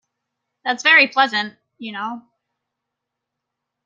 That's 0.65 0.81
very 0.81 1.05
pleasant, 1.05 1.57
you 1.77 1.91
know! 1.93 2.23